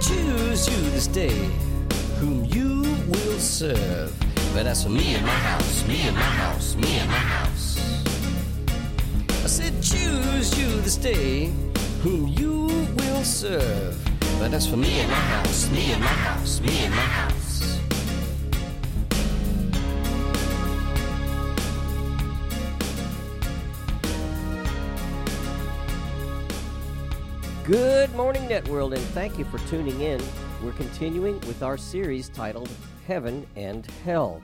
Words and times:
Choose 0.00 0.66
you 0.68 0.90
this 0.90 1.06
day 1.06 1.50
whom 2.18 2.46
you 2.46 2.80
will 3.08 3.38
serve. 3.38 4.12
But 4.54 4.66
as 4.66 4.82
for 4.82 4.88
me 4.88 5.14
and 5.14 5.24
my 5.26 5.32
house, 5.32 5.86
me 5.86 6.00
and 6.08 6.16
my 6.16 6.22
house, 6.22 6.74
me 6.74 6.98
and 6.98 7.08
my 7.08 7.16
house. 7.16 7.78
I 9.44 9.46
said, 9.46 9.82
choose 9.82 10.58
you 10.58 10.80
this 10.80 10.96
day 10.96 11.52
whom 12.02 12.28
you 12.28 12.66
will 12.96 13.24
serve. 13.24 13.94
But 14.38 14.54
as 14.54 14.66
for 14.66 14.78
me 14.78 15.00
and 15.00 15.10
my 15.10 15.16
house, 15.16 15.70
me 15.70 15.92
and 15.92 16.00
my 16.00 16.08
house, 16.08 16.60
me 16.62 16.78
and 16.84 16.94
my 16.94 17.02
house. 17.02 17.39
Good 27.70 28.12
morning, 28.16 28.48
Networld, 28.48 28.94
and 28.96 29.04
thank 29.14 29.38
you 29.38 29.44
for 29.44 29.58
tuning 29.68 30.00
in. 30.00 30.20
We're 30.60 30.72
continuing 30.72 31.34
with 31.42 31.62
our 31.62 31.76
series 31.76 32.28
titled 32.28 32.68
Heaven 33.06 33.46
and 33.54 33.86
Hell. 34.04 34.42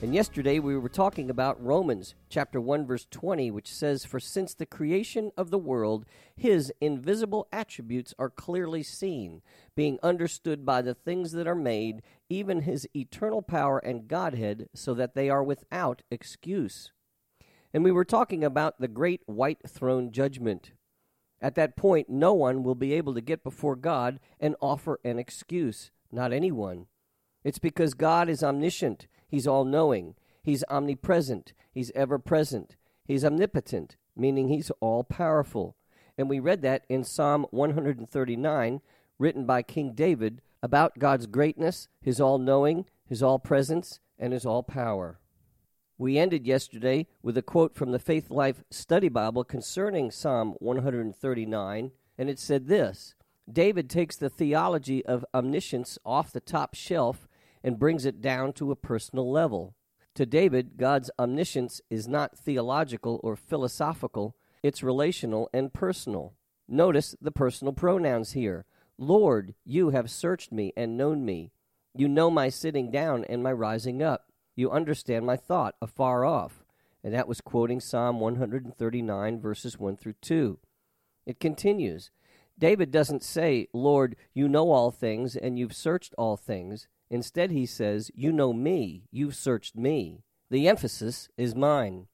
And 0.00 0.14
yesterday 0.14 0.58
we 0.58 0.78
were 0.78 0.88
talking 0.88 1.28
about 1.28 1.62
Romans 1.62 2.14
chapter 2.30 2.58
1 2.58 2.86
verse 2.86 3.06
20 3.10 3.50
which 3.50 3.70
says 3.70 4.06
for 4.06 4.18
since 4.18 4.54
the 4.54 4.64
creation 4.64 5.30
of 5.36 5.50
the 5.50 5.58
world 5.58 6.06
his 6.36 6.72
invisible 6.80 7.48
attributes 7.52 8.14
are 8.18 8.30
clearly 8.30 8.82
seen 8.82 9.42
being 9.76 9.98
understood 10.02 10.64
by 10.64 10.80
the 10.80 10.94
things 10.94 11.32
that 11.32 11.46
are 11.46 11.54
made 11.54 12.00
even 12.30 12.62
his 12.62 12.88
eternal 12.96 13.42
power 13.42 13.78
and 13.78 14.08
godhead 14.08 14.70
so 14.74 14.94
that 14.94 15.14
they 15.14 15.28
are 15.28 15.44
without 15.44 16.00
excuse. 16.10 16.92
And 17.74 17.84
we 17.84 17.92
were 17.92 18.06
talking 18.06 18.42
about 18.42 18.80
the 18.80 18.88
great 18.88 19.20
white 19.26 19.68
throne 19.68 20.12
judgment 20.12 20.72
at 21.40 21.54
that 21.54 21.76
point, 21.76 22.08
no 22.08 22.32
one 22.34 22.62
will 22.62 22.74
be 22.74 22.92
able 22.94 23.14
to 23.14 23.20
get 23.20 23.44
before 23.44 23.76
God 23.76 24.18
and 24.40 24.56
offer 24.60 24.98
an 25.04 25.18
excuse. 25.18 25.90
Not 26.10 26.32
anyone. 26.32 26.86
It's 27.44 27.58
because 27.58 27.94
God 27.94 28.28
is 28.28 28.42
omniscient. 28.42 29.06
He's 29.28 29.46
all 29.46 29.64
knowing. 29.64 30.14
He's 30.42 30.64
omnipresent. 30.68 31.52
He's 31.70 31.92
ever 31.94 32.18
present. 32.18 32.76
He's 33.04 33.24
omnipotent, 33.24 33.96
meaning 34.16 34.48
he's 34.48 34.70
all 34.80 35.04
powerful. 35.04 35.76
And 36.16 36.28
we 36.28 36.40
read 36.40 36.62
that 36.62 36.84
in 36.88 37.04
Psalm 37.04 37.46
139, 37.50 38.80
written 39.18 39.46
by 39.46 39.62
King 39.62 39.92
David, 39.92 40.42
about 40.62 40.98
God's 40.98 41.26
greatness, 41.26 41.88
his 42.00 42.20
all 42.20 42.38
knowing, 42.38 42.86
his 43.06 43.22
all 43.22 43.38
presence, 43.38 44.00
and 44.18 44.32
his 44.32 44.44
all 44.44 44.64
power. 44.64 45.20
We 46.00 46.16
ended 46.16 46.46
yesterday 46.46 47.08
with 47.24 47.36
a 47.36 47.42
quote 47.42 47.74
from 47.74 47.90
the 47.90 47.98
Faithlife 47.98 48.62
Study 48.70 49.08
Bible 49.08 49.42
concerning 49.42 50.12
Psalm 50.12 50.54
139, 50.60 51.90
and 52.16 52.30
it 52.30 52.38
said 52.38 52.68
this 52.68 53.16
David 53.50 53.90
takes 53.90 54.14
the 54.14 54.30
theology 54.30 55.04
of 55.04 55.24
omniscience 55.34 55.98
off 56.06 56.30
the 56.30 56.38
top 56.38 56.76
shelf 56.76 57.26
and 57.64 57.80
brings 57.80 58.06
it 58.06 58.20
down 58.20 58.52
to 58.52 58.70
a 58.70 58.76
personal 58.76 59.28
level. 59.28 59.74
To 60.14 60.24
David, 60.24 60.76
God's 60.76 61.10
omniscience 61.18 61.80
is 61.90 62.06
not 62.06 62.38
theological 62.38 63.18
or 63.24 63.34
philosophical, 63.34 64.36
it's 64.62 64.84
relational 64.84 65.50
and 65.52 65.72
personal. 65.72 66.34
Notice 66.68 67.16
the 67.20 67.32
personal 67.32 67.72
pronouns 67.72 68.34
here. 68.34 68.66
Lord, 68.98 69.52
you 69.64 69.90
have 69.90 70.12
searched 70.12 70.52
me 70.52 70.72
and 70.76 70.96
known 70.96 71.24
me. 71.24 71.50
You 71.92 72.06
know 72.06 72.30
my 72.30 72.50
sitting 72.50 72.92
down 72.92 73.24
and 73.24 73.42
my 73.42 73.52
rising 73.52 74.00
up. 74.00 74.27
You 74.58 74.72
understand 74.72 75.24
my 75.24 75.36
thought 75.36 75.76
afar 75.80 76.24
off. 76.24 76.64
And 77.04 77.14
that 77.14 77.28
was 77.28 77.40
quoting 77.40 77.78
Psalm 77.78 78.18
139, 78.18 79.40
verses 79.40 79.78
1 79.78 79.96
through 79.96 80.16
2. 80.20 80.58
It 81.26 81.38
continues 81.38 82.10
David 82.58 82.90
doesn't 82.90 83.22
say, 83.22 83.68
Lord, 83.72 84.16
you 84.34 84.48
know 84.48 84.72
all 84.72 84.90
things 84.90 85.36
and 85.36 85.60
you've 85.60 85.76
searched 85.76 86.12
all 86.18 86.36
things. 86.36 86.88
Instead, 87.08 87.52
he 87.52 87.66
says, 87.66 88.10
You 88.16 88.32
know 88.32 88.52
me, 88.52 89.04
you've 89.12 89.36
searched 89.36 89.76
me. 89.76 90.24
The 90.50 90.66
emphasis 90.66 91.28
is 91.36 91.54
mine. 91.54 92.08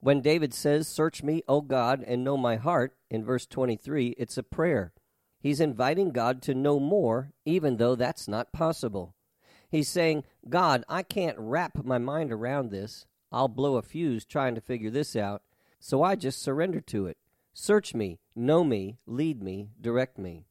When 0.00 0.22
David 0.22 0.52
says, 0.52 0.88
Search 0.88 1.22
me, 1.22 1.44
O 1.46 1.60
God, 1.60 2.02
and 2.04 2.24
know 2.24 2.36
my 2.36 2.56
heart, 2.56 2.96
in 3.08 3.24
verse 3.24 3.46
23, 3.46 4.16
it's 4.18 4.36
a 4.36 4.42
prayer. 4.42 4.92
He's 5.38 5.60
inviting 5.60 6.10
God 6.10 6.42
to 6.42 6.52
know 6.52 6.80
more, 6.80 7.30
even 7.44 7.76
though 7.76 7.94
that's 7.94 8.26
not 8.26 8.52
possible. 8.52 9.14
He's 9.70 9.88
saying, 9.88 10.24
God, 10.48 10.84
I 10.88 11.02
can't 11.02 11.38
wrap 11.38 11.84
my 11.84 11.98
mind 11.98 12.32
around 12.32 12.70
this. 12.70 13.06
I'll 13.30 13.48
blow 13.48 13.76
a 13.76 13.82
fuse 13.82 14.24
trying 14.24 14.54
to 14.56 14.60
figure 14.60 14.90
this 14.90 15.14
out. 15.14 15.42
So 15.78 16.02
I 16.02 16.16
just 16.16 16.42
surrender 16.42 16.80
to 16.82 17.06
it. 17.06 17.16
Search 17.54 17.94
me, 17.94 18.18
know 18.34 18.64
me, 18.64 18.98
lead 19.06 19.42
me, 19.42 19.70
direct 19.80 20.18
me. 20.18 20.44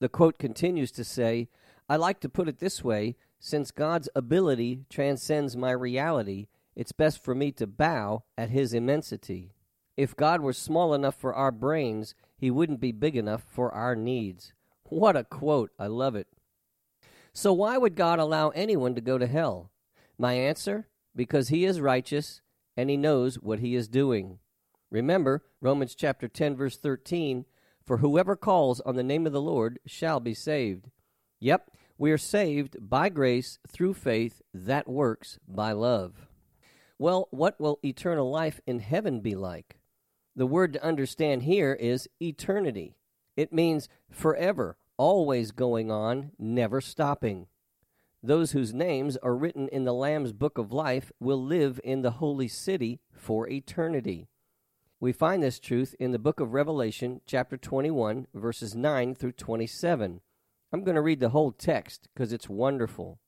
The 0.00 0.08
quote 0.08 0.38
continues 0.38 0.90
to 0.92 1.04
say, 1.04 1.48
I 1.88 1.96
like 1.96 2.20
to 2.20 2.28
put 2.28 2.48
it 2.48 2.58
this 2.58 2.82
way 2.82 3.16
since 3.38 3.70
God's 3.70 4.08
ability 4.14 4.86
transcends 4.90 5.56
my 5.56 5.70
reality, 5.70 6.48
it's 6.74 6.92
best 6.92 7.22
for 7.22 7.34
me 7.34 7.52
to 7.52 7.66
bow 7.66 8.24
at 8.36 8.50
his 8.50 8.72
immensity. 8.72 9.54
If 9.96 10.16
God 10.16 10.40
were 10.40 10.52
small 10.52 10.94
enough 10.94 11.14
for 11.14 11.34
our 11.34 11.52
brains, 11.52 12.14
he 12.36 12.50
wouldn't 12.50 12.80
be 12.80 12.92
big 12.92 13.16
enough 13.16 13.44
for 13.48 13.72
our 13.72 13.94
needs. 13.94 14.52
What 14.84 15.16
a 15.16 15.24
quote! 15.24 15.70
I 15.78 15.86
love 15.86 16.16
it. 16.16 16.28
So 17.36 17.52
why 17.52 17.76
would 17.76 17.96
God 17.96 18.18
allow 18.18 18.48
anyone 18.48 18.94
to 18.94 19.02
go 19.02 19.18
to 19.18 19.26
hell? 19.26 19.70
My 20.16 20.32
answer 20.32 20.88
because 21.14 21.48
he 21.48 21.66
is 21.66 21.82
righteous 21.82 22.40
and 22.78 22.88
he 22.88 22.96
knows 22.96 23.34
what 23.36 23.58
he 23.58 23.74
is 23.74 23.88
doing. 23.88 24.38
Remember 24.90 25.44
Romans 25.60 25.94
chapter 25.94 26.28
10 26.28 26.56
verse 26.56 26.78
13, 26.78 27.44
for 27.84 27.98
whoever 27.98 28.36
calls 28.36 28.80
on 28.80 28.96
the 28.96 29.02
name 29.02 29.26
of 29.26 29.34
the 29.34 29.42
Lord 29.42 29.78
shall 29.84 30.18
be 30.18 30.32
saved. 30.32 30.88
Yep, 31.38 31.72
we 31.98 32.10
are 32.10 32.16
saved 32.16 32.78
by 32.80 33.10
grace 33.10 33.58
through 33.68 33.92
faith 33.92 34.40
that 34.54 34.88
works 34.88 35.38
by 35.46 35.72
love. 35.72 36.28
Well, 36.98 37.28
what 37.32 37.60
will 37.60 37.80
eternal 37.84 38.30
life 38.30 38.62
in 38.66 38.78
heaven 38.78 39.20
be 39.20 39.34
like? 39.34 39.76
The 40.34 40.46
word 40.46 40.72
to 40.72 40.82
understand 40.82 41.42
here 41.42 41.74
is 41.74 42.08
eternity. 42.18 42.96
It 43.36 43.52
means 43.52 43.90
forever, 44.10 44.78
always 44.96 45.50
going 45.50 45.90
on, 45.90 46.32
never 46.38 46.80
stopping. 46.80 47.46
Those 48.22 48.52
whose 48.52 48.74
names 48.74 49.16
are 49.18 49.36
written 49.36 49.68
in 49.68 49.84
the 49.84 49.94
Lamb's 49.94 50.32
book 50.32 50.58
of 50.58 50.72
life 50.72 51.12
will 51.20 51.42
live 51.42 51.80
in 51.84 52.02
the 52.02 52.12
holy 52.12 52.48
city 52.48 53.00
for 53.12 53.48
eternity. 53.48 54.28
We 54.98 55.12
find 55.12 55.42
this 55.42 55.60
truth 55.60 55.94
in 56.00 56.12
the 56.12 56.18
book 56.18 56.40
of 56.40 56.54
Revelation, 56.54 57.20
chapter 57.26 57.56
21, 57.56 58.26
verses 58.34 58.74
9 58.74 59.14
through 59.14 59.32
27. 59.32 60.20
I'm 60.72 60.84
going 60.84 60.94
to 60.94 61.02
read 61.02 61.20
the 61.20 61.28
whole 61.28 61.52
text 61.52 62.08
because 62.12 62.32
it's 62.32 62.48
wonderful. 62.48 63.20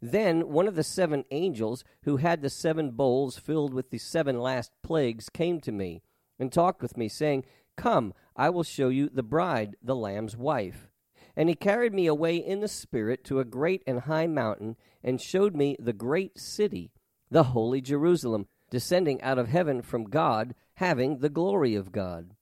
Then 0.00 0.48
one 0.48 0.66
of 0.66 0.76
the 0.76 0.84
seven 0.84 1.24
angels 1.30 1.84
who 2.04 2.18
had 2.18 2.40
the 2.40 2.48
seven 2.48 2.92
bowls 2.92 3.38
filled 3.38 3.74
with 3.74 3.90
the 3.90 3.98
seven 3.98 4.40
last 4.40 4.70
plagues 4.82 5.28
came 5.28 5.60
to 5.60 5.72
me 5.72 6.02
and 6.38 6.52
talked 6.52 6.80
with 6.80 6.96
me, 6.96 7.08
saying, 7.08 7.44
Come, 7.76 8.14
I 8.36 8.48
will 8.50 8.62
show 8.62 8.88
you 8.88 9.10
the 9.12 9.22
bride, 9.22 9.76
the 9.82 9.96
Lamb's 9.96 10.36
wife. 10.36 10.89
And 11.36 11.48
he 11.48 11.54
carried 11.54 11.94
me 11.94 12.06
away 12.06 12.36
in 12.36 12.60
the 12.60 12.68
Spirit 12.68 13.24
to 13.24 13.40
a 13.40 13.44
great 13.44 13.82
and 13.86 14.00
high 14.00 14.26
mountain, 14.26 14.76
and 15.02 15.20
showed 15.20 15.54
me 15.54 15.76
the 15.78 15.92
great 15.92 16.38
city, 16.38 16.90
the 17.30 17.44
holy 17.44 17.80
Jerusalem, 17.80 18.46
descending 18.70 19.22
out 19.22 19.38
of 19.38 19.48
heaven 19.48 19.82
from 19.82 20.04
God, 20.04 20.54
having 20.74 21.18
the 21.18 21.28
glory 21.28 21.74
of 21.74 21.92
God. 21.92 22.32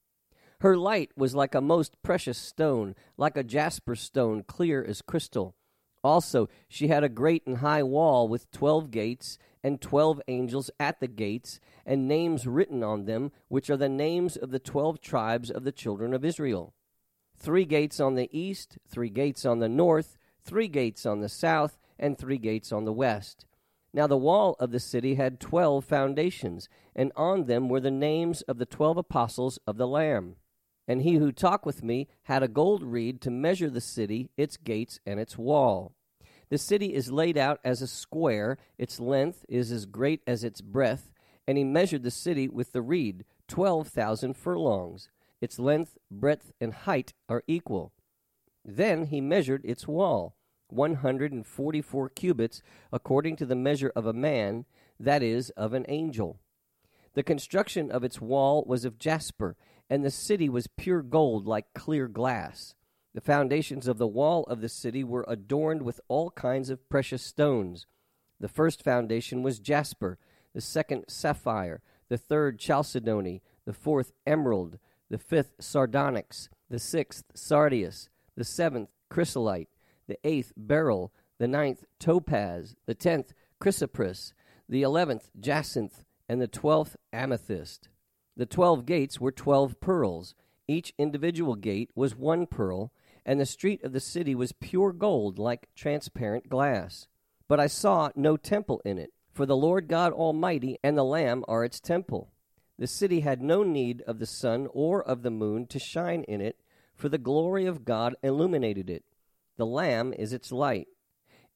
Her 0.61 0.77
light 0.77 1.11
was 1.17 1.35
like 1.35 1.55
a 1.55 1.61
most 1.61 2.03
precious 2.03 2.39
stone, 2.39 2.95
like 3.17 3.37
a 3.37 3.45
jasper 3.45 3.95
stone, 3.95 4.43
clear 4.43 4.85
as 4.85 5.03
crystal. 5.03 5.55
Also, 6.03 6.49
she 6.69 6.89
had 6.89 7.05
a 7.05 7.09
great 7.09 7.47
and 7.47 7.59
high 7.59 7.83
wall 7.83 8.27
with 8.27 8.51
twelve 8.51 8.91
gates, 8.91 9.39
and 9.63 9.81
twelve 9.81 10.21
angels 10.29 10.71
at 10.81 11.01
the 11.01 11.09
gates, 11.09 11.61
and 11.85 12.09
names 12.09 12.47
written 12.47 12.83
on 12.83 13.05
them, 13.05 13.33
which 13.49 13.69
are 13.69 13.77
the 13.77 13.89
names 13.89 14.37
of 14.37 14.51
the 14.51 14.59
twelve 14.59 15.01
tribes 15.01 15.51
of 15.51 15.65
the 15.65 15.73
children 15.73 16.15
of 16.15 16.25
Israel 16.25 16.73
three 17.39 17.65
gates 17.65 18.01
on 18.01 18.15
the 18.15 18.29
east, 18.37 18.79
three 18.89 19.11
gates 19.11 19.45
on 19.47 19.61
the 19.61 19.69
north, 19.69 20.19
three 20.43 20.69
gates 20.69 21.07
on 21.07 21.21
the 21.21 21.29
south, 21.29 21.79
and 21.99 22.17
three 22.17 22.39
gates 22.39 22.73
on 22.73 22.85
the 22.85 22.93
west. 22.93 23.45
Now 23.93 24.07
the 24.07 24.17
wall 24.17 24.57
of 24.61 24.71
the 24.71 24.81
city 24.81 25.15
had 25.15 25.41
twelve 25.41 25.85
foundations, 25.85 26.69
and 26.95 27.13
on 27.17 27.45
them 27.45 27.69
were 27.69 27.81
the 27.81 27.91
names 27.91 28.43
of 28.43 28.59
the 28.59 28.67
twelve 28.67 28.97
apostles 28.97 29.59
of 29.67 29.77
the 29.77 29.87
Lamb. 29.87 30.37
And 30.87 31.03
he 31.03 31.15
who 31.15 31.33
talked 31.33 31.67
with 31.67 31.83
me 31.83 32.09
had 32.25 32.43
a 32.43 32.49
gold 32.49 32.83
reed 32.83 33.21
to 33.23 33.31
measure 33.31 33.71
the 33.71 33.81
city, 33.81 34.31
its 34.37 34.57
gates, 34.57 35.01
and 35.07 35.21
its 35.21 35.37
wall. 35.37 35.93
The 36.49 36.59
city 36.59 36.95
is 36.95 37.13
laid 37.13 37.37
out 37.37 37.61
as 37.63 37.83
a 37.83 37.87
square, 37.87 38.57
its 38.79 38.99
length 38.99 39.45
is 39.49 39.71
as 39.71 39.85
great 39.85 40.23
as 40.27 40.45
its 40.45 40.61
breadth, 40.61 41.11
and 41.47 41.59
he 41.59 41.65
measured 41.65 42.03
the 42.03 42.11
city 42.11 42.49
with 42.49 42.73
the 42.73 42.83
reed, 42.83 43.25
twelve 43.47 43.89
thousand 43.89 44.35
furlongs. 44.35 45.09
Its 45.41 45.59
length, 45.59 45.99
breadth, 46.11 46.53
and 46.61 46.73
height 46.73 47.15
are 47.29 47.45
equal. 47.47 47.93
Then 48.65 49.07
he 49.07 49.21
measured 49.21 49.65
its 49.65 49.87
wall, 49.87 50.37
one 50.69 50.97
hundred 50.97 51.33
and 51.33 51.47
forty 51.47 51.81
four 51.81 52.09
cubits, 52.09 52.63
according 52.93 53.37
to 53.37 53.47
the 53.47 53.55
measure 53.55 53.93
of 53.95 54.07
a 54.07 54.13
man, 54.13 54.65
that 54.99 55.23
is, 55.23 55.51
of 55.51 55.73
an 55.73 55.87
angel. 55.89 56.41
The 57.15 57.23
construction 57.23 57.91
of 57.91 58.05
its 58.05 58.21
wall 58.21 58.65
was 58.67 58.85
of 58.85 58.99
jasper, 58.99 59.57
and 59.89 60.05
the 60.05 60.11
city 60.11 60.49
was 60.49 60.67
pure 60.67 61.03
gold 61.03 61.47
like 61.47 61.73
clear 61.75 62.09
glass. 62.09 62.75
The 63.15 63.21
foundations 63.21 63.89
of 63.89 63.99
the 63.99 64.07
wall 64.07 64.45
of 64.45 64.61
the 64.61 64.69
city 64.69 65.03
were 65.03 65.25
adorned 65.27 65.83
with 65.83 66.01
all 66.09 66.31
kinds 66.31 66.69
of 66.69 66.89
precious 66.89 67.23
stones. 67.23 67.87
The 68.39 68.49
first 68.49 68.83
foundation 68.83 69.43
was 69.43 69.59
jasper, 69.59 70.19
the 70.55 70.61
second 70.61 71.05
sapphire, 71.09 71.81
the 72.09 72.19
third 72.19 72.59
chalcedony, 72.59 73.43
the 73.65 73.73
fourth 73.73 74.13
emerald, 74.27 74.79
the 75.11 75.19
fifth 75.19 75.55
sardonyx, 75.59 76.49
the 76.69 76.79
sixth 76.79 77.25
sardius, 77.35 78.09
the 78.37 78.45
seventh 78.45 78.91
chrysolite, 79.09 79.69
the 80.07 80.19
eighth 80.25 80.53
beryl, 80.57 81.13
the 81.39 81.49
ninth 81.49 81.85
topaz, 81.99 82.77
the 82.87 82.95
tenth 82.95 83.33
chrysoprase, 83.61 84.33
the 84.69 84.83
eleventh 84.83 85.31
jacinth, 85.39 86.05
and 86.29 86.41
the 86.41 86.49
twelfth 86.49 86.97
amethyst. 87.13 87.89
The 88.37 88.47
twelve 88.47 88.87
gates 88.87 89.21
were 89.21 89.33
twelve 89.33 89.81
pearls. 89.81 90.35
Each 90.67 90.93
individual 90.99 91.55
gate 91.55 91.91
was 91.95 92.15
one 92.15 92.47
pearl, 92.47 92.93
and 93.25 93.41
the 93.41 93.47
street 93.47 93.83
of 93.83 93.93
the 93.93 94.01
city 94.01 94.35
was 94.35 94.53
pure 94.53 94.93
gold 94.93 95.39
like 95.39 95.69
transparent 95.75 96.49
glass. 96.49 97.09
But 97.49 97.59
I 97.59 97.67
saw 97.67 98.11
no 98.15 98.37
temple 98.37 98.83
in 98.85 98.99
it, 98.99 99.13
for 99.33 99.47
the 99.47 99.57
Lord 99.57 99.89
God 99.89 100.13
Almighty 100.13 100.79
and 100.85 100.99
the 100.99 101.05
Lamb 101.05 101.45
are 101.49 101.65
its 101.65 101.81
temple. 101.81 102.31
The 102.79 102.87
city 102.87 103.21
had 103.21 103.43
no 103.43 103.63
need 103.63 104.03
of 104.03 104.19
the 104.19 104.27
sun 104.27 104.69
or 104.73 105.03
of 105.03 105.23
the 105.23 105.31
moon 105.31 105.67
to 105.67 105.79
shine 105.79 106.23
in 106.25 106.41
it, 106.41 106.61
for 106.95 107.09
the 107.09 107.19
glory 107.19 107.67
of 107.67 107.85
God 107.85 108.15
illuminated 108.23 108.89
it. 108.89 109.05
The 109.57 109.67
Lamb 109.67 110.13
is 110.13 110.33
its 110.33 110.53
light. 110.53 110.89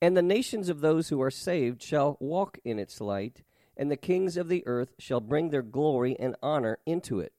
And 0.01 0.17
the 0.17 0.23
nations 0.23 0.69
of 0.69 0.81
those 0.81 1.09
who 1.09 1.23
are 1.23 1.31
saved 1.31 1.83
shall 1.83 2.17
walk 2.21 2.59
in 2.65 2.79
its 2.79 3.01
light 3.01 3.43
and 3.77 3.91
the 3.91 3.97
kings 3.97 4.37
of 4.37 4.49
the 4.49 4.67
earth 4.67 4.95
shall 4.99 5.21
bring 5.21 5.51
their 5.51 5.63
glory 5.63 6.17
and 6.19 6.37
honor 6.43 6.79
into 6.87 7.21
it. 7.21 7.33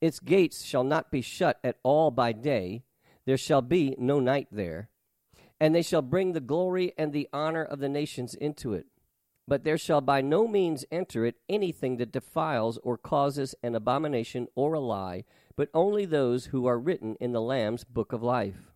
Its 0.00 0.20
gates 0.20 0.64
shall 0.64 0.84
not 0.84 1.10
be 1.10 1.20
shut 1.20 1.58
at 1.62 1.78
all 1.82 2.10
by 2.10 2.32
day, 2.32 2.82
there 3.24 3.36
shall 3.36 3.62
be 3.62 3.94
no 3.98 4.20
night 4.20 4.48
there. 4.50 4.88
And 5.60 5.74
they 5.74 5.82
shall 5.82 6.02
bring 6.02 6.32
the 6.32 6.40
glory 6.40 6.92
and 6.98 7.12
the 7.12 7.28
honor 7.32 7.62
of 7.62 7.78
the 7.78 7.88
nations 7.88 8.34
into 8.34 8.74
it. 8.74 8.86
But 9.48 9.64
there 9.64 9.78
shall 9.78 10.00
by 10.00 10.20
no 10.20 10.46
means 10.46 10.84
enter 10.90 11.26
it 11.26 11.36
anything 11.48 11.96
that 11.96 12.12
defiles 12.12 12.78
or 12.82 12.96
causes 12.96 13.54
an 13.62 13.74
abomination 13.74 14.48
or 14.54 14.74
a 14.74 14.80
lie, 14.80 15.24
but 15.56 15.68
only 15.74 16.04
those 16.04 16.46
who 16.46 16.66
are 16.66 16.78
written 16.78 17.16
in 17.20 17.32
the 17.32 17.40
Lamb's 17.40 17.84
book 17.84 18.12
of 18.12 18.22
life. 18.22 18.72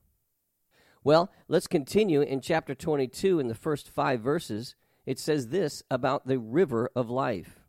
Well, 1.04 1.30
let's 1.46 1.68
continue 1.68 2.20
in 2.20 2.40
chapter 2.40 2.74
22 2.74 3.38
in 3.38 3.46
the 3.46 3.54
first 3.54 3.88
five 3.88 4.20
verses 4.20 4.74
it 5.06 5.20
says 5.20 5.48
this 5.48 5.84
about 5.88 6.26
the 6.26 6.38
river 6.38 6.90
of 6.96 7.08
life. 7.08 7.60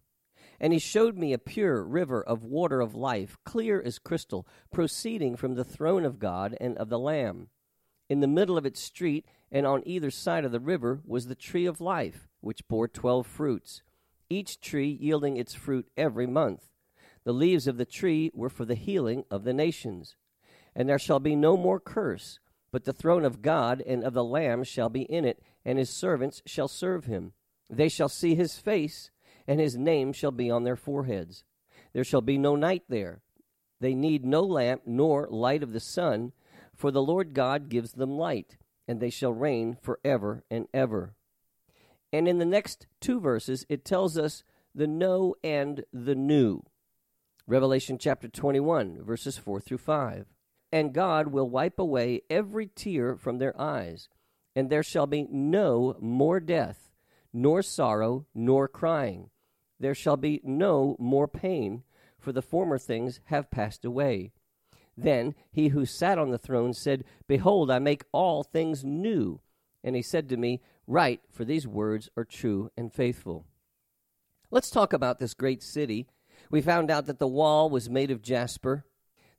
And 0.60 0.74
he 0.74 0.80
showed 0.80 1.18
me 1.18 1.34
a 1.34 1.38
pure 1.38 1.84
river 1.84 2.22
of 2.22 2.44
water 2.44 2.82
of 2.82 2.96
life, 2.96 3.38
clear 3.46 3.80
as 3.80 4.00
crystal, 4.00 4.48
proceeding 4.72 5.36
from 5.36 5.54
the 5.54 5.64
throne 5.64 6.04
of 6.04 6.18
God 6.18 6.58
and 6.60 6.76
of 6.80 6.90
the 6.90 6.98
Lamb. 6.98 7.50
In 8.10 8.22
the 8.22 8.28
middle 8.28 8.58
of 8.58 8.66
its 8.66 8.82
street, 8.82 9.26
and 9.52 9.68
on 9.68 9.84
either 9.86 10.10
side 10.10 10.46
of 10.46 10.52
the 10.52 10.60
river, 10.60 11.00
was 11.06 11.28
the 11.28 11.36
tree 11.36 11.68
of 11.68 11.80
life, 11.80 12.27
which 12.42 12.68
bore 12.68 12.88
twelve 12.88 13.28
fruits, 13.28 13.82
each 14.30 14.60
tree 14.60 14.98
yielding 15.00 15.38
its 15.38 15.54
fruit 15.54 15.88
every 15.96 16.28
month. 16.28 16.70
The 17.24 17.34
leaves 17.34 17.68
of 17.68 17.78
the 17.78 17.86
tree 17.86 18.32
were 18.34 18.50
for 18.50 18.66
the 18.66 18.76
healing 18.76 19.26
of 19.30 19.44
the 19.44 19.54
nations. 19.54 20.16
And 20.76 20.88
there 20.88 21.00
shall 21.00 21.20
be 21.20 21.36
no 21.36 21.58
more 21.58 21.80
curse, 21.80 22.40
but 22.72 22.86
the 22.86 22.94
throne 22.94 23.26
of 23.26 23.42
God 23.42 23.82
and 23.86 24.04
of 24.04 24.14
the 24.14 24.24
Lamb 24.24 24.64
shall 24.64 24.90
be 24.90 25.02
in 25.02 25.26
it, 25.26 25.42
and 25.66 25.78
his 25.78 25.90
servants 25.90 26.42
shall 26.46 26.68
serve 26.68 27.06
him. 27.06 27.34
They 27.70 27.90
shall 27.90 28.10
see 28.10 28.36
his 28.36 28.58
face, 28.58 29.12
and 29.48 29.60
his 29.60 29.76
name 29.76 30.14
shall 30.14 30.32
be 30.32 30.50
on 30.50 30.64
their 30.64 30.76
foreheads. 30.76 31.44
There 31.94 32.04
shall 32.04 32.22
be 32.22 32.38
no 32.38 32.56
night 32.56 32.84
there. 32.88 33.22
They 33.80 33.94
need 33.94 34.26
no 34.26 34.42
lamp 34.42 34.84
nor 34.86 35.28
light 35.30 35.64
of 35.64 35.74
the 35.74 35.80
sun, 35.80 36.32
for 36.74 36.92
the 36.92 37.02
Lord 37.02 37.34
God 37.34 37.70
gives 37.70 37.94
them 37.94 38.12
light, 38.12 38.58
and 38.88 39.00
they 39.00 39.10
shall 39.10 39.34
reign 39.34 39.78
for 39.82 40.00
ever 40.06 40.44
and 40.50 40.68
ever. 40.74 41.16
And 42.12 42.28
in 42.28 42.38
the 42.38 42.46
next 42.46 42.88
two 43.02 43.20
verses, 43.20 43.66
it 43.70 43.86
tells 43.86 44.18
us 44.18 44.44
the 44.74 44.88
no 44.88 45.36
and 45.44 45.84
the 45.92 46.16
new. 46.16 46.62
Revelation 47.46 47.98
chapter 47.98 48.28
21, 48.28 49.04
verses 49.04 49.38
4 49.38 49.60
through 49.60 49.80
5 49.80 50.28
and 50.72 50.94
God 50.94 51.28
will 51.28 51.50
wipe 51.50 51.80
away 51.80 52.22
every 52.30 52.68
tear 52.68 53.16
from 53.16 53.38
their 53.38 53.60
eyes, 53.60 54.10
and 54.56 54.70
there 54.70 54.84
shall 54.84 55.08
be 55.08 55.28
no 55.30 55.96
more 56.00 56.40
death, 56.40 56.92
nor 57.32 57.62
sorrow, 57.62 58.26
nor 58.34 58.68
crying. 58.68 59.30
There 59.80 59.96
shall 59.96 60.18
be 60.18 60.42
no 60.44 60.96
more 61.00 61.28
pain, 61.28 61.84
for 62.20 62.32
the 62.32 62.42
former 62.42 62.78
things 62.78 63.20
have 63.26 63.52
passed 63.52 63.86
away. 63.86 64.32
Then 64.98 65.36
he 65.52 65.70
who 65.70 65.86
sat 65.86 66.18
on 66.18 66.32
the 66.32 66.40
throne 66.40 66.74
said, 66.74 67.04
Behold, 67.28 67.70
I 67.70 67.80
make 67.80 68.04
all 68.12 68.44
things 68.44 68.84
new. 68.84 69.40
And 69.84 69.96
he 69.96 70.02
said 70.02 70.28
to 70.30 70.38
me, 70.38 70.60
Write, 70.88 71.20
for 71.30 71.44
these 71.44 71.68
words 71.68 72.10
are 72.16 72.24
true 72.24 72.72
and 72.78 72.94
faithful. 72.94 73.46
Let's 74.50 74.70
talk 74.70 74.94
about 74.94 75.20
this 75.20 75.34
great 75.34 75.62
city. 75.62 76.08
We 76.50 76.62
found 76.62 76.90
out 76.90 77.08
that 77.08 77.20
the 77.20 77.28
wall 77.28 77.70
was 77.70 77.90
made 77.90 78.10
of 78.10 78.22
jasper, 78.22 78.86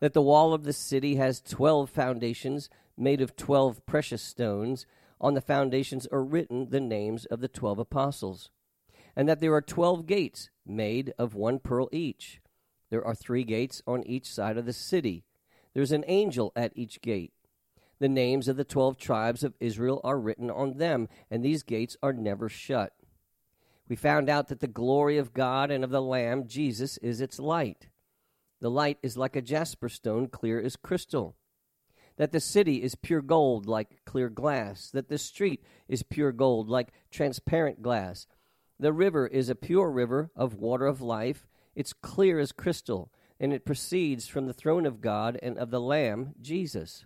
that 0.00 0.12
the 0.12 0.22
wall 0.22 0.52
of 0.52 0.64
the 0.64 0.74
city 0.74 1.16
has 1.16 1.40
twelve 1.40 1.88
foundations 1.88 2.68
made 2.98 3.22
of 3.22 3.34
twelve 3.34 3.84
precious 3.86 4.22
stones. 4.22 4.84
On 5.20 5.34
the 5.34 5.40
foundations 5.40 6.06
are 6.12 6.22
written 6.22 6.68
the 6.68 6.80
names 6.80 7.24
of 7.24 7.40
the 7.40 7.48
twelve 7.48 7.78
apostles, 7.78 8.50
and 9.16 9.28
that 9.28 9.40
there 9.40 9.54
are 9.54 9.62
twelve 9.62 10.06
gates 10.06 10.50
made 10.66 11.12
of 11.18 11.34
one 11.34 11.58
pearl 11.58 11.88
each. 11.90 12.40
There 12.90 13.04
are 13.04 13.14
three 13.14 13.42
gates 13.42 13.82
on 13.86 14.06
each 14.06 14.26
side 14.26 14.58
of 14.58 14.66
the 14.66 14.72
city. 14.72 15.24
There's 15.74 15.92
an 15.92 16.04
angel 16.06 16.52
at 16.54 16.72
each 16.76 17.00
gate. 17.00 17.32
The 18.00 18.08
names 18.08 18.46
of 18.46 18.56
the 18.56 18.64
twelve 18.64 18.96
tribes 18.96 19.42
of 19.42 19.54
Israel 19.58 20.00
are 20.04 20.18
written 20.18 20.50
on 20.50 20.78
them, 20.78 21.08
and 21.30 21.44
these 21.44 21.62
gates 21.62 21.96
are 22.02 22.12
never 22.12 22.48
shut. 22.48 22.92
We 23.88 23.96
found 23.96 24.28
out 24.28 24.48
that 24.48 24.60
the 24.60 24.68
glory 24.68 25.18
of 25.18 25.32
God 25.32 25.70
and 25.70 25.82
of 25.82 25.90
the 25.90 26.02
Lamb, 26.02 26.46
Jesus, 26.46 26.98
is 26.98 27.20
its 27.20 27.38
light. 27.38 27.88
The 28.60 28.70
light 28.70 28.98
is 29.02 29.16
like 29.16 29.34
a 29.34 29.42
jasper 29.42 29.88
stone, 29.88 30.28
clear 30.28 30.60
as 30.60 30.76
crystal. 30.76 31.36
That 32.16 32.32
the 32.32 32.40
city 32.40 32.82
is 32.82 32.94
pure 32.94 33.22
gold, 33.22 33.66
like 33.66 34.04
clear 34.04 34.28
glass. 34.28 34.90
That 34.90 35.08
the 35.08 35.18
street 35.18 35.64
is 35.88 36.02
pure 36.02 36.32
gold, 36.32 36.68
like 36.68 36.92
transparent 37.10 37.80
glass. 37.80 38.26
The 38.78 38.92
river 38.92 39.26
is 39.26 39.48
a 39.48 39.54
pure 39.54 39.90
river 39.90 40.30
of 40.36 40.54
water 40.54 40.86
of 40.86 41.00
life. 41.00 41.46
It's 41.74 41.92
clear 41.92 42.38
as 42.38 42.52
crystal, 42.52 43.12
and 43.40 43.52
it 43.52 43.64
proceeds 43.64 44.28
from 44.28 44.46
the 44.46 44.52
throne 44.52 44.86
of 44.86 45.00
God 45.00 45.38
and 45.42 45.56
of 45.58 45.70
the 45.70 45.80
Lamb, 45.80 46.34
Jesus. 46.40 47.04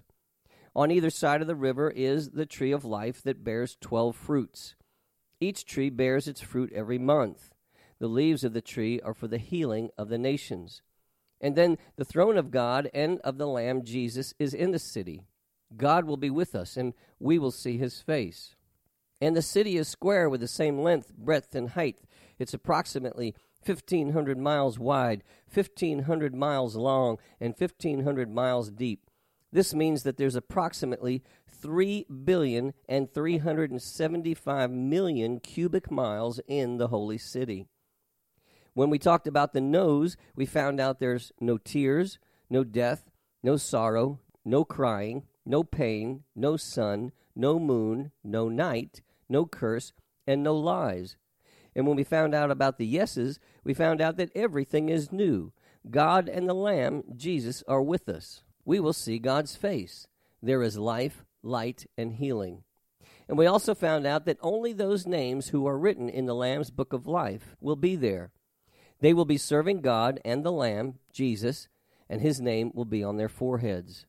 On 0.75 0.91
either 0.91 1.11
side 1.11 1.43
of 1.43 1.47
the 1.47 1.55
river 1.55 1.91
is 1.91 2.31
the 2.31 2.47
tree 2.47 2.73
of 2.73 2.85
life 2.85 3.23
that 3.23 3.45
bears 3.45 3.77
twelve 3.81 4.17
fruits. 4.17 4.75
Each 5.41 5.65
tree 5.65 5.91
bears 5.91 6.27
its 6.27 6.41
fruit 6.41 6.73
every 6.73 6.99
month. 6.99 7.51
The 7.99 8.09
leaves 8.09 8.43
of 8.43 8.53
the 8.53 8.63
tree 8.63 9.01
are 9.01 9.15
for 9.15 9.29
the 9.29 9.39
healing 9.39 9.91
of 9.99 10.09
the 10.09 10.19
nations. 10.19 10.83
And 11.41 11.57
then 11.57 11.77
the 11.97 12.05
throne 12.05 12.39
of 12.39 12.51
God 12.51 12.89
and 12.95 13.21
of 13.21 13.37
the 13.37 13.47
Lamb, 13.47 13.85
Jesus, 13.85 14.33
is 14.39 14.55
in 14.55 14.71
the 14.71 14.79
city. 14.79 15.23
God 15.77 16.05
will 16.05 16.17
be 16.17 16.31
with 16.31 16.55
us, 16.55 16.77
and 16.77 16.95
we 17.19 17.39
will 17.39 17.51
see 17.51 17.77
his 17.77 18.01
face. 18.01 18.55
And 19.21 19.37
the 19.37 19.43
city 19.43 19.77
is 19.77 19.89
square 19.89 20.29
with 20.29 20.41
the 20.41 20.49
same 20.49 20.79
length, 20.81 21.13
breadth, 21.17 21.55
and 21.55 21.71
height. 21.71 21.99
It's 22.39 22.55
approximately 22.55 23.35
1,500 23.65 24.39
miles 24.39 24.79
wide, 24.79 25.23
1,500 25.53 26.35
miles 26.35 26.77
long, 26.77 27.19
and 27.41 27.55
1,500 27.57 28.31
miles 28.31 28.71
deep. 28.71 29.09
This 29.53 29.75
means 29.75 30.03
that 30.03 30.17
there's 30.17 30.35
approximately 30.35 31.23
3 31.47 32.07
billion 32.25 32.73
and 32.89 33.13
375 33.13 34.71
million 34.71 35.41
cubic 35.41 35.91
miles 35.91 36.41
in 36.49 36.79
the 36.79 36.89
holy 36.89 37.19
city. 37.19 37.67
When 38.75 38.89
we 38.89 38.99
talked 38.99 39.27
about 39.27 39.53
the 39.53 39.61
noes, 39.61 40.17
we 40.35 40.47
found 40.47 40.81
out 40.81 40.99
there's 40.99 41.33
no 41.39 41.59
tears, 41.59 42.19
no 42.49 42.65
death, 42.65 43.11
no 43.43 43.59
sorrow, 43.59 44.19
no 44.45 44.65
crying, 44.65 45.25
no 45.45 45.63
pain, 45.63 46.25
no 46.35 46.57
sun, 46.57 47.13
no 47.37 47.59
moon, 47.59 48.13
no 48.25 48.49
night, 48.49 49.03
no 49.29 49.45
curse, 49.45 49.93
and 50.27 50.43
no 50.43 50.55
lies. 50.55 51.17
And 51.75 51.87
when 51.87 51.97
we 51.97 52.05
found 52.05 52.35
out 52.35 52.51
about 52.51 52.79
the 52.79 52.87
yeses, 52.87 53.39
we 53.65 53.75
found 53.75 54.01
out 54.01 54.17
that 54.17 54.33
everything 54.35 54.89
is 54.89 55.13
new. 55.13 55.53
God 55.91 56.29
and 56.29 56.49
the 56.49 56.55
Lamb, 56.55 57.03
Jesus, 57.17 57.63
are 57.67 57.83
with 57.83 58.09
us. 58.09 58.43
We 58.65 58.81
will 58.81 58.93
see 58.93 59.19
God's 59.19 59.57
face. 59.57 60.07
There 60.43 60.63
is 60.63 60.79
life, 60.79 61.25
light, 61.43 61.87
and 61.97 62.15
healing. 62.15 62.65
And 63.29 63.39
we 63.39 63.47
also 63.47 63.75
found 63.75 64.07
out 64.07 64.27
that 64.27 64.39
only 64.41 64.73
those 64.73 65.07
names 65.07 65.49
who 65.49 65.67
are 65.67 65.79
written 65.79 66.09
in 66.09 66.27
the 66.27 66.35
Lamb's 66.35 66.71
book 66.71 66.93
of 66.93 67.07
life 67.07 67.57
will 67.61 67.77
be 67.77 67.97
there. 67.97 68.31
They 69.01 69.13
will 69.13 69.25
be 69.25 69.37
serving 69.37 69.81
God 69.81 70.21
and 70.25 70.45
the 70.45 70.53
Lamb, 70.53 70.99
Jesus, 71.13 71.69
and 72.09 72.21
his 72.21 72.41
name 72.41 72.71
will 72.75 72.85
be 72.85 73.03
on 73.03 73.17
their 73.17 73.29
foreheads. 73.29 74.07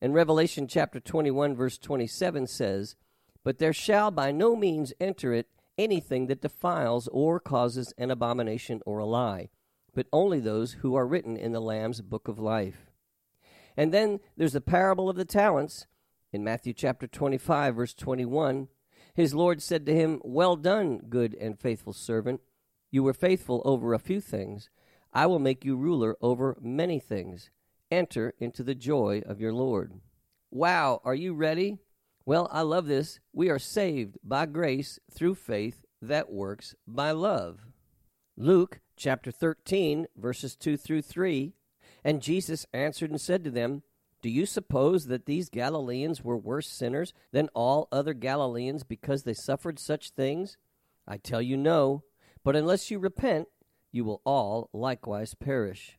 And 0.00 0.14
Revelation 0.14 0.68
chapter 0.68 1.00
21, 1.00 1.56
verse 1.56 1.78
27 1.78 2.46
says, 2.46 2.96
But 3.42 3.58
there 3.58 3.72
shall 3.72 4.10
by 4.10 4.30
no 4.30 4.54
means 4.54 4.92
enter 5.00 5.32
it 5.32 5.48
anything 5.78 6.26
that 6.26 6.42
defiles 6.42 7.08
or 7.08 7.40
causes 7.40 7.92
an 7.98 8.10
abomination 8.10 8.82
or 8.86 8.98
a 8.98 9.06
lie, 9.06 9.48
but 9.94 10.06
only 10.12 10.40
those 10.40 10.74
who 10.74 10.94
are 10.94 11.06
written 11.06 11.36
in 11.36 11.52
the 11.52 11.60
Lamb's 11.60 12.00
book 12.02 12.28
of 12.28 12.38
life. 12.38 12.85
And 13.76 13.92
then 13.92 14.20
there's 14.36 14.54
the 14.54 14.60
parable 14.60 15.08
of 15.08 15.16
the 15.16 15.24
talents 15.24 15.86
in 16.32 16.42
Matthew 16.42 16.72
chapter 16.72 17.06
25, 17.06 17.76
verse 17.76 17.94
21. 17.94 18.68
His 19.14 19.34
Lord 19.34 19.62
said 19.62 19.86
to 19.86 19.94
him, 19.94 20.20
Well 20.24 20.56
done, 20.56 21.00
good 21.08 21.34
and 21.34 21.58
faithful 21.58 21.92
servant. 21.92 22.40
You 22.90 23.02
were 23.02 23.12
faithful 23.12 23.62
over 23.64 23.92
a 23.92 23.98
few 23.98 24.20
things. 24.20 24.70
I 25.12 25.26
will 25.26 25.38
make 25.38 25.64
you 25.64 25.76
ruler 25.76 26.16
over 26.20 26.56
many 26.60 26.98
things. 26.98 27.50
Enter 27.90 28.34
into 28.38 28.62
the 28.62 28.74
joy 28.74 29.22
of 29.26 29.40
your 29.40 29.52
Lord. 29.52 29.92
Wow, 30.50 31.00
are 31.04 31.14
you 31.14 31.34
ready? 31.34 31.78
Well, 32.24 32.48
I 32.50 32.62
love 32.62 32.86
this. 32.86 33.20
We 33.32 33.48
are 33.50 33.58
saved 33.58 34.18
by 34.24 34.46
grace 34.46 34.98
through 35.10 35.36
faith 35.36 35.84
that 36.02 36.30
works 36.30 36.74
by 36.86 37.12
love. 37.12 37.60
Luke 38.36 38.80
chapter 38.96 39.30
13, 39.30 40.06
verses 40.16 40.56
2 40.56 40.76
through 40.76 41.02
3. 41.02 41.52
And 42.06 42.22
Jesus 42.22 42.66
answered 42.72 43.10
and 43.10 43.20
said 43.20 43.42
to 43.42 43.50
them, 43.50 43.82
Do 44.22 44.30
you 44.30 44.46
suppose 44.46 45.06
that 45.06 45.26
these 45.26 45.48
Galileans 45.48 46.22
were 46.22 46.38
worse 46.38 46.68
sinners 46.68 47.12
than 47.32 47.48
all 47.52 47.88
other 47.90 48.14
Galileans 48.14 48.84
because 48.84 49.24
they 49.24 49.34
suffered 49.34 49.80
such 49.80 50.10
things? 50.10 50.56
I 51.08 51.16
tell 51.16 51.42
you, 51.42 51.56
no. 51.56 52.04
But 52.44 52.54
unless 52.54 52.92
you 52.92 53.00
repent, 53.00 53.48
you 53.90 54.04
will 54.04 54.22
all 54.24 54.70
likewise 54.72 55.34
perish. 55.34 55.98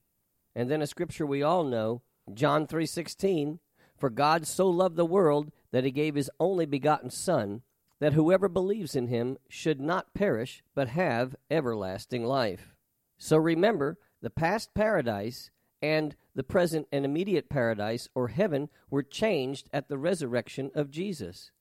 And 0.56 0.72
then 0.72 0.82
a 0.82 0.88
scripture 0.88 1.26
we 1.26 1.44
all 1.44 1.66
know, 1.66 2.04
John 2.34 2.68
3:16, 2.68 3.60
for 3.98 4.10
God 4.10 4.48
so 4.48 4.70
loved 4.70 4.96
the 4.96 5.06
world 5.06 5.52
that 5.72 5.84
he 5.84 5.92
gave 5.92 6.16
his 6.16 6.32
only 6.40 6.66
begotten 6.66 7.10
son 7.10 7.64
that 8.00 8.14
whoever 8.14 8.48
believes 8.48 8.96
in 8.96 9.08
him 9.08 9.38
should 9.50 9.82
not 9.82 10.14
perish 10.14 10.64
but 10.74 10.88
have 10.88 11.36
everlasting 11.52 12.24
life. 12.24 12.74
So 13.18 13.36
remember, 13.36 13.98
the 14.22 14.30
past 14.30 14.74
paradise 14.74 15.52
and 15.82 16.16
the 16.36 16.44
present 16.44 16.88
and 16.92 17.06
immediate 17.06 17.50
paradise 17.50 18.10
or 18.16 18.30
heaven 18.30 18.70
were 18.90 19.04
changed 19.04 19.70
at 19.74 19.90
the 19.90 19.98
resurrection 19.98 20.72
of 20.76 20.92
Jesus. 20.92 21.52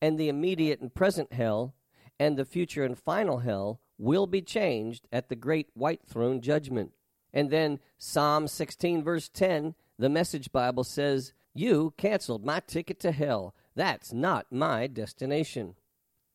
And 0.00 0.18
the 0.18 0.28
immediate 0.28 0.80
and 0.80 0.94
present 0.94 1.32
hell 1.32 1.74
and 2.18 2.36
the 2.36 2.44
future 2.44 2.84
and 2.84 2.98
final 2.98 3.38
hell 3.38 3.80
will 3.98 4.26
be 4.26 4.42
changed 4.42 5.06
at 5.12 5.28
the 5.28 5.36
great 5.36 5.68
white 5.74 6.00
throne 6.06 6.40
judgment. 6.40 6.92
And 7.32 7.50
then 7.50 7.80
Psalm 7.98 8.48
16, 8.48 9.02
verse 9.02 9.28
10, 9.28 9.74
the 9.98 10.08
Message 10.08 10.52
Bible 10.52 10.84
says, 10.84 11.32
You 11.54 11.94
canceled 11.96 12.44
my 12.44 12.60
ticket 12.60 13.00
to 13.00 13.12
hell. 13.12 13.54
That's 13.74 14.12
not 14.12 14.46
my 14.50 14.86
destination. 14.86 15.74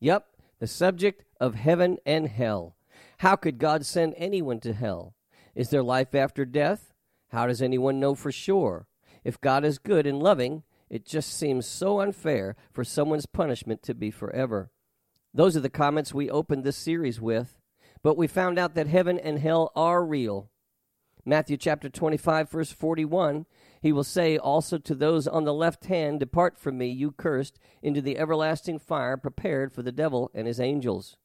Yep, 0.00 0.26
the 0.58 0.66
subject 0.66 1.24
of 1.40 1.54
heaven 1.54 1.98
and 2.04 2.28
hell. 2.28 2.76
How 3.18 3.36
could 3.36 3.58
God 3.58 3.84
send 3.84 4.14
anyone 4.16 4.60
to 4.60 4.72
hell? 4.72 5.14
Is 5.54 5.70
there 5.70 5.82
life 5.82 6.14
after 6.14 6.44
death? 6.44 6.89
How 7.30 7.46
does 7.46 7.62
anyone 7.62 8.00
know 8.00 8.14
for 8.14 8.30
sure? 8.30 8.86
If 9.24 9.40
God 9.40 9.64
is 9.64 9.78
good 9.78 10.06
and 10.06 10.22
loving, 10.22 10.62
it 10.88 11.06
just 11.06 11.32
seems 11.32 11.66
so 11.66 12.00
unfair 12.00 12.56
for 12.72 12.84
someone's 12.84 13.26
punishment 13.26 13.82
to 13.84 13.94
be 13.94 14.10
forever. 14.10 14.70
Those 15.32 15.56
are 15.56 15.60
the 15.60 15.70
comments 15.70 16.12
we 16.12 16.28
opened 16.28 16.64
this 16.64 16.76
series 16.76 17.20
with. 17.20 17.56
But 18.02 18.16
we 18.16 18.26
found 18.26 18.58
out 18.58 18.74
that 18.74 18.86
heaven 18.86 19.18
and 19.18 19.38
hell 19.38 19.72
are 19.76 20.04
real. 20.04 20.50
Matthew 21.24 21.58
chapter 21.58 21.90
25, 21.90 22.50
verse 22.50 22.72
41 22.72 23.46
He 23.82 23.92
will 23.92 24.04
say 24.04 24.38
also 24.38 24.78
to 24.78 24.94
those 24.94 25.28
on 25.28 25.44
the 25.44 25.52
left 25.54 25.84
hand, 25.84 26.20
Depart 26.20 26.58
from 26.58 26.78
me, 26.78 26.86
you 26.88 27.12
cursed, 27.12 27.58
into 27.82 28.00
the 28.00 28.18
everlasting 28.18 28.78
fire 28.78 29.16
prepared 29.16 29.72
for 29.72 29.82
the 29.82 29.92
devil 29.92 30.30
and 30.34 30.46
his 30.46 30.60
angels. 30.60 31.16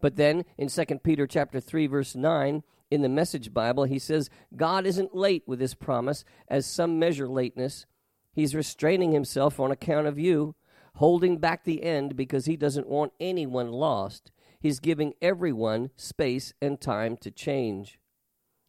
But 0.00 0.16
then 0.16 0.44
in 0.56 0.68
2 0.68 0.84
Peter 1.04 1.26
chapter 1.26 1.60
3, 1.60 1.86
verse 1.86 2.14
9, 2.14 2.62
in 2.90 3.02
the 3.02 3.08
Message 3.08 3.52
Bible, 3.52 3.84
he 3.84 3.98
says, 3.98 4.30
God 4.56 4.86
isn't 4.86 5.14
late 5.14 5.42
with 5.46 5.60
his 5.60 5.74
promise, 5.74 6.24
as 6.48 6.66
some 6.66 6.98
measure 6.98 7.28
lateness. 7.28 7.86
He's 8.32 8.54
restraining 8.54 9.12
himself 9.12 9.60
on 9.60 9.70
account 9.70 10.06
of 10.06 10.18
you, 10.18 10.54
holding 10.96 11.38
back 11.38 11.64
the 11.64 11.82
end 11.82 12.16
because 12.16 12.46
he 12.46 12.56
doesn't 12.56 12.88
want 12.88 13.12
anyone 13.20 13.70
lost. 13.70 14.32
He's 14.60 14.80
giving 14.80 15.14
everyone 15.22 15.90
space 15.96 16.52
and 16.60 16.80
time 16.80 17.16
to 17.18 17.30
change. 17.30 17.98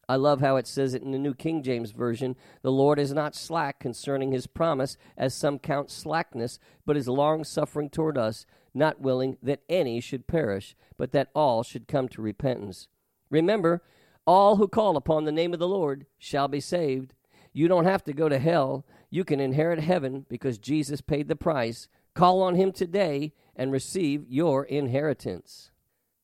I 0.07 0.15
love 0.15 0.41
how 0.41 0.55
it 0.55 0.65
says 0.65 0.95
it 0.95 1.03
in 1.03 1.11
the 1.11 1.19
New 1.19 1.35
King 1.35 1.61
James 1.61 1.91
Version 1.91 2.35
The 2.63 2.71
Lord 2.71 2.97
is 2.97 3.13
not 3.13 3.35
slack 3.35 3.79
concerning 3.79 4.31
his 4.31 4.47
promise, 4.47 4.97
as 5.15 5.35
some 5.35 5.59
count 5.59 5.91
slackness, 5.91 6.57
but 6.83 6.97
is 6.97 7.07
long 7.07 7.43
suffering 7.43 7.91
toward 7.91 8.17
us, 8.17 8.47
not 8.73 9.01
willing 9.01 9.37
that 9.43 9.61
any 9.69 10.01
should 10.01 10.25
perish, 10.25 10.75
but 10.97 11.11
that 11.11 11.29
all 11.35 11.61
should 11.61 11.87
come 11.87 12.09
to 12.09 12.23
repentance. 12.23 12.87
Remember, 13.29 13.83
all 14.29 14.57
who 14.57 14.67
call 14.67 14.95
upon 14.95 15.25
the 15.25 15.31
name 15.31 15.53
of 15.53 15.59
the 15.59 15.67
Lord 15.67 16.05
shall 16.19 16.47
be 16.47 16.59
saved. 16.59 17.15
You 17.51 17.67
don't 17.67 17.85
have 17.85 18.03
to 18.03 18.13
go 18.13 18.29
to 18.29 18.37
hell. 18.37 18.85
You 19.09 19.23
can 19.23 19.39
inherit 19.39 19.79
heaven 19.79 20.27
because 20.29 20.59
Jesus 20.59 21.01
paid 21.01 21.27
the 21.27 21.35
price. 21.35 21.87
Call 22.13 22.43
on 22.43 22.53
him 22.53 22.71
today 22.71 23.33
and 23.55 23.71
receive 23.71 24.27
your 24.29 24.65
inheritance. 24.65 25.71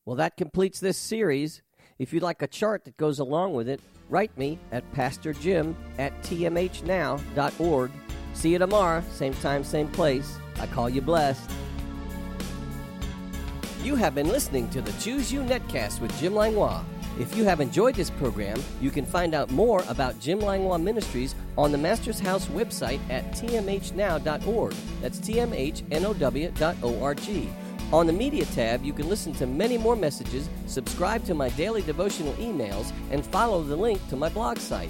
Well, 0.06 0.16
that 0.18 0.38
completes 0.38 0.80
this 0.80 1.00
series. 1.00 1.64
If 1.98 2.14
you'd 2.14 2.22
like 2.22 2.44
a 2.44 2.48
chart 2.48 2.86
that 2.86 2.96
goes 2.96 3.18
along 3.18 3.56
with 3.56 3.68
it, 3.68 3.82
write 4.08 4.38
me 4.38 4.60
at 4.72 4.94
pastorjim 4.94 5.74
at 5.98 6.14
tmhnow.org. 6.22 7.92
See 8.34 8.52
you 8.52 8.60
tomorrow, 8.60 9.04
same 9.14 9.34
time, 9.34 9.64
same 9.64 9.88
place. 9.88 10.38
I 10.60 10.68
call 10.68 10.92
you 10.92 11.02
blessed. 11.02 11.50
You 13.82 13.96
have 13.96 14.14
been 14.14 14.30
listening 14.30 14.70
to 14.70 14.82
the 14.84 14.92
Choose 15.02 15.34
You 15.34 15.40
Netcast 15.42 16.02
with 16.02 16.16
Jim 16.20 16.36
Langlois. 16.36 16.84
If 17.18 17.38
you 17.38 17.46
have 17.46 17.62
enjoyed 17.62 17.96
this 17.96 18.10
program, 18.10 18.62
you 18.82 18.92
can 18.92 19.06
find 19.06 19.34
out 19.34 19.50
more 19.50 19.86
about 19.88 20.20
Jim 20.20 20.40
Langlois 20.40 20.78
Ministries 20.80 21.34
on 21.58 21.72
the 21.72 21.78
Master's 21.78 22.20
House 22.20 22.48
website 22.48 23.00
at 23.10 23.32
tmhnow.org. 23.32 24.74
That's 25.02 25.20
tmhnow.org. 25.20 26.60
On 27.94 28.08
the 28.08 28.14
Media 28.14 28.46
tab, 28.46 28.84
you 28.84 28.92
can 28.92 29.08
listen 29.08 29.32
to 29.34 29.46
many 29.46 29.78
more 29.78 29.96
messages, 29.96 30.50
subscribe 30.66 31.24
to 31.26 31.34
my 31.34 31.50
daily 31.50 31.84
devotional 31.84 32.34
emails, 32.34 32.92
and 33.12 33.26
follow 33.26 33.64
the 33.64 33.76
link 33.76 34.06
to 34.10 34.18
my 34.18 34.28
blog 34.28 34.58
site. 34.58 34.90